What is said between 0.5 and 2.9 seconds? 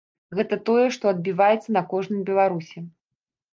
тое, што адбіваецца на кожным беларусе.